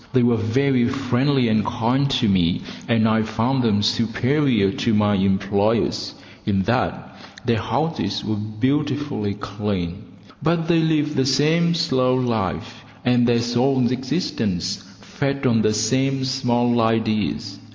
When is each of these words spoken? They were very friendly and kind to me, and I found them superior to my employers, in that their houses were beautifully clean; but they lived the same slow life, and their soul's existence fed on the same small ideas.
They 0.13 0.23
were 0.23 0.35
very 0.35 0.85
friendly 0.89 1.47
and 1.47 1.63
kind 1.63 2.09
to 2.09 2.27
me, 2.27 2.61
and 2.87 3.07
I 3.07 3.21
found 3.21 3.61
them 3.61 3.83
superior 3.83 4.71
to 4.71 4.95
my 4.95 5.13
employers, 5.13 6.15
in 6.43 6.63
that 6.63 7.17
their 7.45 7.59
houses 7.61 8.25
were 8.25 8.35
beautifully 8.35 9.35
clean; 9.35 10.01
but 10.41 10.67
they 10.67 10.79
lived 10.79 11.15
the 11.15 11.27
same 11.27 11.75
slow 11.75 12.15
life, 12.15 12.83
and 13.05 13.27
their 13.27 13.41
soul's 13.41 13.91
existence 13.91 14.77
fed 15.01 15.45
on 15.45 15.61
the 15.61 15.71
same 15.71 16.25
small 16.25 16.81
ideas. 16.81 17.59